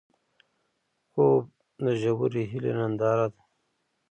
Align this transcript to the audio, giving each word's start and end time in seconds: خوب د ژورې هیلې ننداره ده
خوب 1.11 1.43
د 1.83 1.85
ژورې 2.01 2.43
هیلې 2.51 2.71
ننداره 2.79 3.27
ده 3.33 3.41